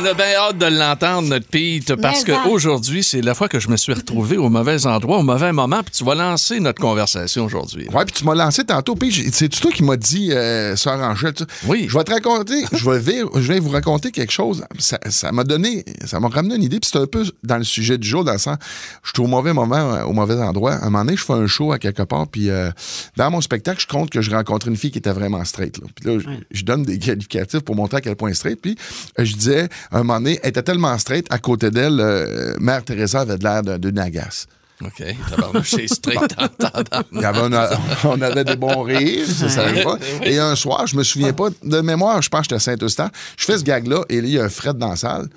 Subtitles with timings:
[0.00, 3.68] on a bien hâte de l'entendre, notre Pete, parce qu'aujourd'hui, c'est la fois que je
[3.68, 7.44] me suis retrouvé au mauvais endroit, au mauvais moment, puis tu vas lancer notre conversation
[7.44, 7.88] aujourd'hui.
[7.92, 8.94] Ouais, puis tu m'as lancé tantôt.
[8.94, 11.32] Puis c'est toi qui m'as dit, euh, Sœur Angèle.
[11.34, 11.86] tu- Oui.
[11.88, 14.64] Je vais te raconter, je vais, je vais vous raconter quelque chose.
[14.78, 16.78] Ça m'a donné, ça m'a ramené une idée.
[16.80, 18.56] Puis c'est un peu dans le sujet du jour, dans le sens,
[19.02, 20.74] je suis au mauvais moment, euh, au mauvais endroit.
[20.74, 22.28] À un moment donné, je fais un show à quelque part.
[22.28, 22.70] Puis euh,
[23.16, 25.78] dans mon spectacle, je compte que je rencontrais une fille qui était vraiment straight.
[25.78, 25.86] Là.
[25.96, 28.60] Puis là, je, je donne des qualificatifs pour montrer à quel point straight.
[28.60, 28.76] Puis
[29.18, 33.20] euh, je disais, un moment elle était tellement straight, à côté d'elle, euh, Mère Teresa
[33.20, 34.46] avait l'air d'un- d'une agace.
[34.84, 37.02] OK, tabarnouche, c'est straight en t'entendant.
[37.12, 37.68] Il y avait un-
[38.04, 39.96] on avait des bons rires, ça savait pas.
[40.22, 43.10] Et un soir, je me souviens pas de mémoire, je pense que j'étais à Saint-Eustache.
[43.36, 45.28] Je fais ce gag-là et là, il y a un Fred dans la salle.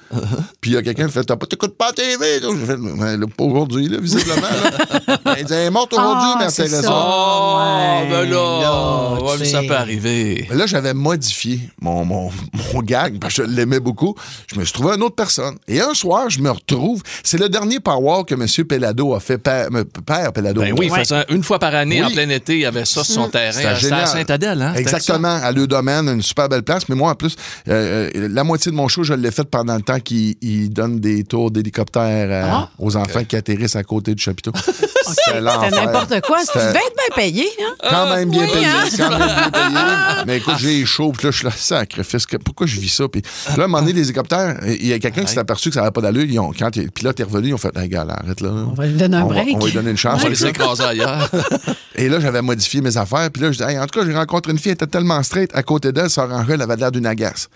[0.62, 2.40] Puis il y a quelqu'un qui fait T'as pas t'écoutes pas la TV?
[2.42, 4.42] J'ai fait Ben, là, Pas aujourd'hui, là, visiblement.
[4.42, 5.18] Là.
[5.26, 6.82] Ben, il dit Elle est morte aujourd'hui, Ah, Mère c'est Teresa.
[6.84, 6.90] ça.
[6.94, 10.46] Oh, Ouais, ben là, là, ouais, tu ça peut arriver.
[10.50, 12.30] Mais Là, j'avais modifié mon, mon,
[12.74, 14.16] mon gag parce que je l'aimais beaucoup.
[14.54, 15.58] Je me suis trouvé une autre personne.
[15.68, 17.02] Et un soir, je me retrouve.
[17.24, 18.46] C'est le dernier power que M.
[18.68, 20.62] Pellado a fait, père, Pellado.
[20.62, 22.08] Ben oui, il faisait une fois par année, Oui.
[22.08, 23.52] en plein été, il y avait ça sur son terrain.
[23.80, 24.74] C'était à Saint-Adèle, hein?
[24.76, 26.88] Exactement, à Le Domaine, une super belle place.
[26.90, 27.36] Mais moi, en plus,
[27.68, 30.70] euh, euh, la moitié de mon show, je l'ai fait pendant le temps qu'il il
[30.70, 32.70] donne des tours d'hélicoptère euh, Ah.
[32.80, 34.52] aux enfants qui atterrissent à côté du chapiteau.
[35.02, 36.40] C'était n'importe quoi.
[36.40, 37.74] Tu C'était devais être bien payé, hein?
[37.90, 38.66] Quand même bien oui, payé.
[38.66, 38.86] hein?
[38.98, 40.24] Quand même bien payé.
[40.28, 41.12] Mais écoute, j'ai chaud.
[41.12, 42.26] Puis là, je suis là, sacrifice.
[42.46, 43.08] Pourquoi je vis ça?
[43.08, 45.70] Puis là, à un moment donné, les hélicoptères, il y a quelqu'un qui s'est aperçu
[45.70, 46.24] que ça n'avait pas d'allure.
[46.30, 48.50] Ils ont- Quand le pilote est revenu, ils ont fait, hey, gars, arrête là.
[48.52, 49.56] On va lui donner un on va, break.
[49.56, 50.20] on va lui donner une chance.
[50.20, 51.30] On va les écraser ailleurs.
[51.96, 53.30] Et là, j'avais modifié mes affaires.
[53.32, 55.22] Puis là, je dis, Hey, en tout cas, j'ai rencontré une fille, elle était tellement
[55.24, 55.52] straight.
[55.54, 57.50] À côté d'elle, Sœur Angèle, elle avait l'air d'une agace.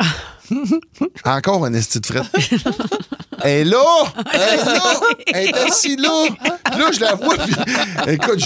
[1.25, 2.25] Encore un esti de frette.
[3.43, 3.83] Elle est là!
[4.33, 4.99] Elle est là!
[5.33, 6.27] Elle est assise là!
[6.71, 7.55] Puis là, je la vois, puis
[8.13, 8.39] écoute,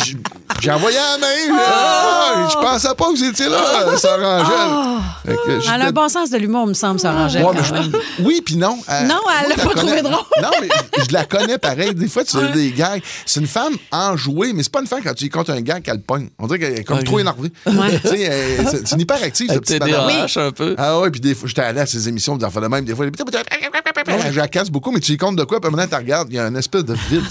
[0.61, 1.55] j'ai envoyé la main.
[1.57, 1.63] là.
[1.71, 5.35] Ah, je pensais pas que vous étiez là, Sœur Angèle.
[5.45, 7.43] Que Elle a un bon sens de l'humour, me semble, Sœur Angèle.
[7.43, 8.23] Ouais, je-.
[8.23, 8.77] Oui, puis non.
[8.89, 10.13] Euh, Non, elle moi, l'a pas trouvé drôle.
[10.41, 10.67] Non, mais
[11.07, 11.93] je la connais pareil.
[11.93, 13.01] Des fois, tu fais des gags.
[13.25, 15.83] C'est une femme enjouée, mais c'est pas une femme quand tu lui comptes un gag
[15.83, 16.29] qu'elle pogne.
[16.39, 17.51] On dirait qu'elle est comme trop énervée.
[17.65, 17.99] Ouais.
[18.01, 20.07] Tu sais, c'est c'est une hyperactive, cette petite madame.
[20.07, 20.75] TDAH un peu.
[20.77, 22.95] Ah ouais, puis des fois, j'étais allé à ces émissions, des enfants de même, des
[22.95, 23.05] fois,
[24.07, 26.39] elle jacasse beaucoup, mais tu lui comptes de quoi, puis maintenant, tu regardes, il y
[26.39, 27.23] a une espèce de vide.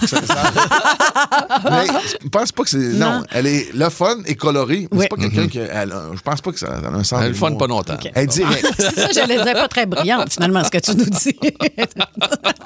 [1.70, 1.86] mais
[2.22, 2.76] je pense pas que c'est.
[2.78, 3.22] Non, Non.
[3.30, 4.98] elle est le fun et colorée, Oui.
[5.02, 5.58] c'est pas quelqu'un qui.
[5.58, 7.20] elle a- Je pense pas que ça a un sens.
[7.22, 7.96] Elle le fun pas longtemps.
[8.14, 8.66] Elle est directe.
[8.78, 11.36] C'est ça, j'allais dire pas très brillante, finalement, ce que tu nous dis.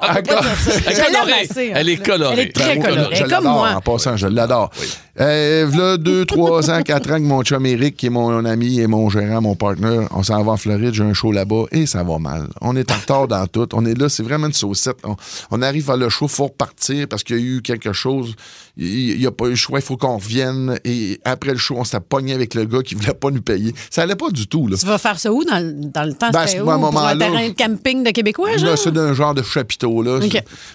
[0.01, 0.43] Encore.
[0.85, 1.33] Elle est Je colorée.
[1.49, 1.75] assez, hein.
[1.75, 2.33] Elle est colorée.
[2.33, 3.15] Elle est très Ben, colorée.
[3.15, 3.69] Je comme l'adore, moi.
[3.75, 4.69] En passant, je l'adore.
[5.19, 8.79] Euh, v'là deux, trois ans, quatre ans que mon chum Eric, qui est mon ami
[8.79, 11.85] et mon gérant, mon partner, on s'en va en Floride, j'ai un show là-bas et
[11.85, 12.47] ça va mal.
[12.61, 13.67] On est en retard dans tout.
[13.73, 14.97] On est là, c'est vraiment une saucette.
[15.03, 15.15] On,
[15.51, 18.33] on arrive à le show, faut repartir parce qu'il y a eu quelque chose.
[18.75, 20.79] Il n'y a pas eu le choix, il faut qu'on revienne.
[20.83, 23.75] Et après le show, on s'est pogné avec le gars qui voulait pas nous payer.
[23.91, 24.77] Ça allait pas du tout, là.
[24.77, 26.31] Tu vas faire ça où dans, le- dans le temps?
[26.31, 26.63] Ben, où?
[26.63, 28.71] Pour un moment-là, terrain de camping de Québécois, genre?
[28.71, 30.19] Là, c'est d'un genre de chapiteau, là.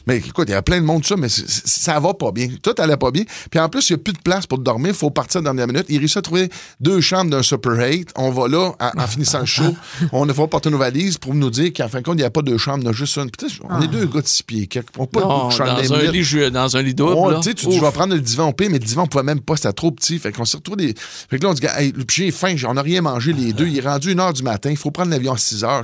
[0.07, 2.49] Mais écoute, il y a plein de monde, ça, mais ça va pas bien.
[2.63, 3.25] Tout allait pas bien.
[3.51, 4.89] Puis en plus, il n'y a plus de place pour dormir.
[4.89, 5.87] Il faut partir dans la dernière minute.
[5.89, 6.49] Il réussit à trouver
[6.81, 8.11] deux chambres d'un Super 8.
[8.17, 9.75] On va là, en finissant le show.
[10.13, 12.25] On ne va porter nos valises pour nous dire qu'en fin de compte, il n'y
[12.25, 13.31] a pas deux chambres, il y en a juste une.
[13.69, 14.67] On est deux gars de six pieds.
[14.67, 17.15] quelques- On pas Non, de dans, dans un lit, dans un lit double.
[17.31, 17.41] Là.
[17.41, 19.41] tu sais, tu vais prendre le divan au pire, mais le divan, on pouvait même
[19.41, 20.19] pas, c'était trop petit.
[20.19, 20.95] Fait qu'on s'est retrouvé des.
[20.99, 23.67] Fait que là, on dit, hey, j'ai faim, on n'a rien mangé les deux.
[23.67, 25.83] Il est rendu une heure du matin, il faut prendre l'avion à 6 heures.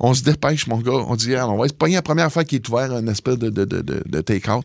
[0.00, 0.92] On se dépêche, mon gars.
[0.92, 3.50] On dit, on va se pogner la première fois qui est ouvert, une espèce de,
[3.50, 4.64] de, de, de, de take-out.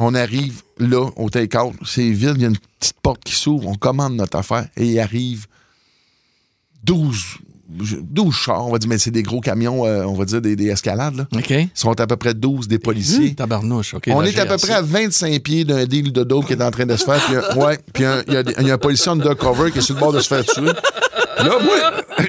[0.00, 3.68] On arrive là, au take-out, c'est vide, il y a une petite porte qui s'ouvre,
[3.68, 5.46] on commande notre affaire et il arrive
[6.84, 7.38] 12.
[7.68, 10.54] 12 chars, on va dire, mais c'est des gros camions, euh, on va dire des,
[10.54, 11.16] des escalades.
[11.16, 11.26] Là.
[11.34, 11.50] OK.
[11.50, 13.34] Ils sont à peu près 12 des policiers.
[13.34, 14.04] Tabarnouche, OK.
[14.08, 16.70] On est à peu près à 25 pieds d'un deal de dope qui est en
[16.70, 17.20] train de se faire.
[17.24, 19.94] Puis, un- ouais, puis un- il y, a y un policier undercover qui est sur
[19.94, 20.72] le bord de se faire tuer.
[21.36, 21.74] Là, moi,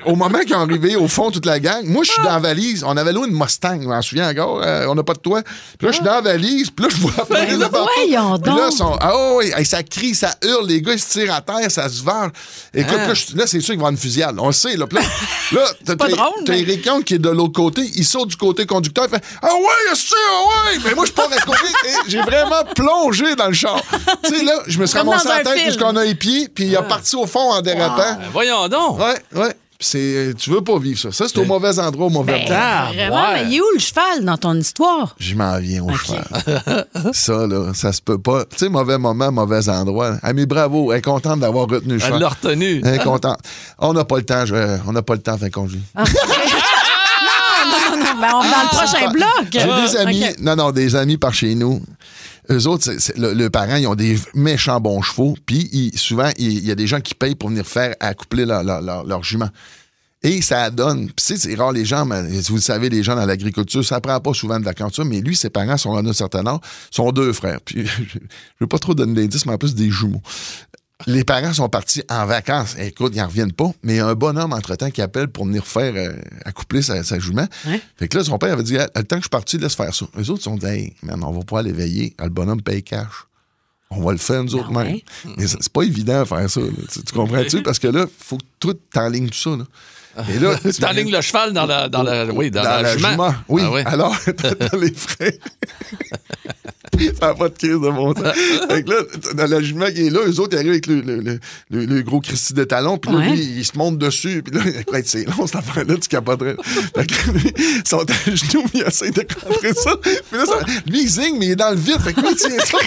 [0.07, 2.39] au moment qu'ils sont arrivés, au fond, toute la gang, moi, je suis dans la
[2.39, 2.83] valise.
[2.83, 4.61] On avait loué une Mustang, je m'en souviens encore.
[4.63, 5.43] euh, on n'a pas de toit.
[5.77, 6.71] Puis là, je suis dans la valise.
[6.71, 7.89] Puis là, je vois apparaître de partout.
[8.07, 10.67] voyons Puis là, sont- ah oui, ça crie, ça hurle.
[10.67, 12.31] Les gars, ils se tirent à terre, ça se venge.
[12.73, 13.07] Écoute, Ah.
[13.09, 14.35] là, je- là, c'est sûr qu'il va y avoir une fusillade.
[14.39, 14.75] On le sait.
[14.75, 15.03] Là, Puis là,
[15.51, 17.81] là t'as pas t'as- drôle, t'as mais- Eric Young qui est de l'autre côté.
[17.95, 19.05] Il saute du côté conducteur.
[19.05, 20.79] Il fait Ah ouais, c'est ah ouais.
[20.85, 23.81] Mais moi, je pars à et J'ai vraiment plongé dans le char.
[24.23, 25.65] tu sais, là, je me suis ramassé la tête film.
[25.65, 26.47] jusqu'on a les pieds.
[26.49, 27.95] Puis il a parti au fond en dérapant.
[27.97, 28.99] Ben, voyons donc.
[28.99, 29.55] Ouais, ouais.
[29.79, 31.11] C'est, tu veux pas vivre ça.
[31.11, 32.53] Ça, c'est au mauvais endroit, au mauvais Ben, temps.
[32.57, 33.43] Ah, Vraiment, ouais.
[33.43, 35.13] mais il est où le cheval dans ton histoire?
[35.19, 36.85] Je m'en viens au cheval.
[37.13, 38.45] ça, là, ça se peut pas.
[38.45, 40.15] Tu sais, mauvais moment, mauvais endroit.
[40.23, 40.93] Ami, bravo.
[40.93, 42.19] Elle est contente d'avoir retenu le Elle cheval.
[42.21, 42.81] l'a retenu.
[42.85, 43.37] Elle est contente.
[43.77, 45.79] On n'a pas le temps, je- on n'a pas le temps, fin congé.
[47.65, 49.47] Non, non, ben, on va dans le prochain bloc.
[49.51, 51.81] J'ai des amis, non, non, des amis par chez nous.
[52.49, 55.35] Eux autres, c'est- c'est- le, parent, ils ont des méchants bons chevaux.
[55.45, 58.63] Puis ils- souvent, il y a des gens qui payent pour venir faire accoupler leur,
[58.63, 59.49] leur, leur, leur jument.
[60.23, 61.05] Et ça donne.
[61.07, 64.01] Puis, sais, c'est rare, les gens, mais vous le savez, les gens dans l'agriculture, ça
[64.01, 66.59] prend pas souvent de vacances, mais lui, ses parents sont en un certain âge,
[66.89, 67.59] sont deux frères.
[67.63, 68.19] Puis, je
[68.59, 70.21] veux pas trop donner d'indices, mais en plus, des jumeaux.
[71.07, 72.75] Les parents sont partis en vacances.
[72.79, 73.69] Écoute, ils n'en reviennent pas.
[73.83, 76.13] Mais il y a un bonhomme, entre-temps, qui appelle pour venir faire euh,
[76.45, 77.45] accoupler sa, sa jument.
[77.97, 79.75] Fait que là, son père avait dit, Ah, le temps que je suis parti, laisse
[79.75, 80.05] faire ça.
[80.17, 82.15] Les autres se sont dit, hey, man, on va pouvoir l'éveiller.
[82.17, 83.07] Ah, Le bonhomme paye cash.
[83.91, 84.93] On va le faire, nous autres, Ah même.
[84.93, 85.03] ouais?
[85.37, 86.61] Mais c'est pas évident de faire ça.
[86.91, 87.61] Tu, tu comprends-tu?
[87.61, 89.49] Parce que là, il faut que tout t'enlignes tout ça.
[89.51, 89.65] Là.
[90.33, 93.35] Et là, T'enlignes le cheval dans la, dans la, oui, dans, dans la jument.
[93.49, 93.61] Oui.
[93.65, 93.83] Ah ouais.
[93.85, 94.15] Alors,
[94.71, 95.37] dans les frais.
[97.19, 98.31] Ça n'a pas de crise de mon temps.
[98.69, 98.97] fait que là,
[99.33, 101.39] dans la jument qui est là, eux autres, ils arrivent avec le, le, le,
[101.71, 103.29] le- le gros Christy de talon, puis là, Ouais.
[103.31, 106.55] lui, il se monte dessus, puis là, écoute, c'est long, cette affaire-là, tu capoterais.
[106.95, 109.95] Fait que lui, ils sont à genoux, il essaie de rentrer ça.
[110.01, 111.99] Puis là, ça- lui, il zigne, mais il est dans le vide.
[112.01, 112.77] Fait que lui, il tient ça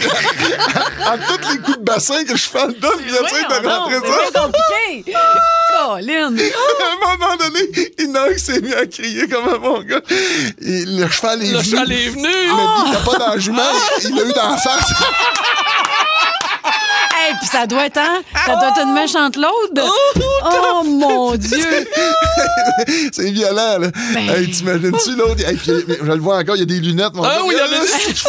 [1.13, 3.95] en tous les coups de bassin que je fais le donne, il essaie de rentrer
[4.03, 4.31] c'est ça.
[4.33, 5.13] bien compliqué.
[5.79, 6.37] Colin.
[6.81, 10.01] À un moment donné, qui s'est mis à crier comme un bon gars.
[10.61, 11.71] Et le cheval est Le venu.
[11.71, 12.23] cheval est venu.
[12.23, 13.63] Mais il était pas dans la jument,
[14.03, 14.93] il l'a eu dans la face.
[17.21, 18.23] Hey, puis ça doit être, hein?
[18.47, 19.83] Ça doit être une méchante l'aude.
[19.83, 20.21] Oh,
[20.85, 21.87] mon Dieu.
[23.13, 23.89] C'est violent, là.
[24.15, 24.29] Ben.
[24.31, 25.47] Hey, T'imagines-tu l'autre?
[25.47, 27.15] Hey, puis, je le vois encore, il y a des lunettes.
[27.15, 27.43] mon Ah gars.
[27.45, 28.17] oui, il y a des- c'est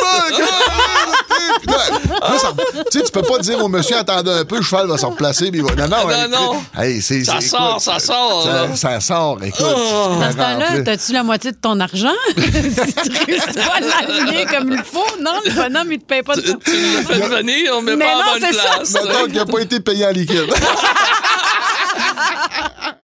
[2.39, 2.54] ça-
[2.92, 5.06] Tu sais, tu peux pas dire au monsieur, attendez un peu, le cheval va se
[5.06, 5.50] replacer.
[5.54, 6.62] il va- Non, non, Non, hey, non.
[6.77, 9.62] Hey, c'est, Ça c'est- sort, ça sort, Ça, sort, écoute.
[9.62, 12.07] Dans ce temps-là, t'as-tu la moitié de ton argent?
[12.38, 16.24] si tu réussis pas à l'aligner comme il faut, non, le bonhomme, il te paye
[16.24, 18.63] pas de Tu l'as fait venir, on met Mais pas non, en bonne c'est ça.
[18.75, 18.94] place.
[18.94, 20.45] Mettons qu'il n'a pas été payé en liquide.